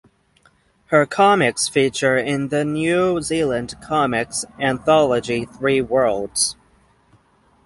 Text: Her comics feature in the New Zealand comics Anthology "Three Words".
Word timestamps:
Her 0.87 1.05
comics 1.05 1.69
feature 1.69 2.17
in 2.17 2.47
the 2.47 2.65
New 2.65 3.21
Zealand 3.21 3.75
comics 3.83 4.43
Anthology 4.59 5.45
"Three 5.45 5.79
Words". 5.79 6.55